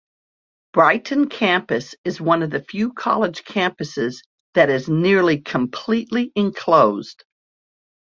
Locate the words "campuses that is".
3.43-4.89